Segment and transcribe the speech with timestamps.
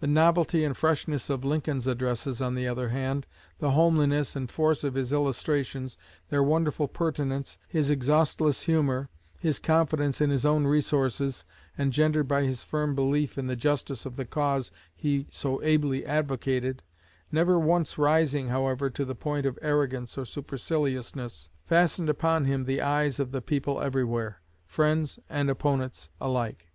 [0.00, 3.26] The novelty and freshness of Lincoln's addresses, on the other hand,
[3.60, 5.96] the homeliness and force of his illustrations,
[6.28, 9.08] their wonderful pertinence, his exhaustless humor,
[9.40, 11.46] his confidence in his own resources,
[11.78, 16.82] engendered by his firm belief in the justice of the cause he so ably advocated,
[17.32, 22.82] never once rising, however, to the point of arrogance or superciliousness, fastened upon him the
[22.82, 26.66] eyes of the people everywhere, friends and opponents alike.